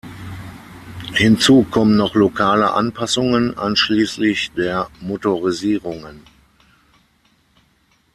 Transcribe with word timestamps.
Hinzu 1.13 1.61
kommen 1.69 1.95
noch 1.95 2.15
lokale 2.15 2.71
Anpassungen 2.73 3.55
einschließlich 3.55 4.51
der 4.53 4.89
Motorisierungen. 4.99 6.23